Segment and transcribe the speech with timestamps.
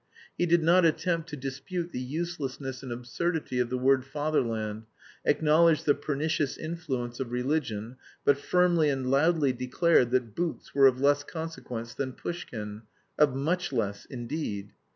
[0.35, 4.85] He did not attempt to dispute the uselessness and absurdity of the word "fatherland,"
[5.25, 10.99] acknowledged the pernicious influence of religion, but firmly and loudly declared that boots were of
[10.99, 12.81] less consequence than Pushkin;
[13.19, 14.71] of much less, indeed.